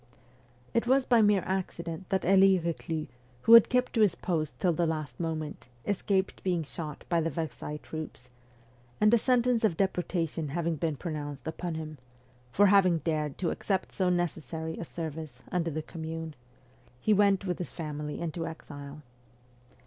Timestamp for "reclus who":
2.57-3.53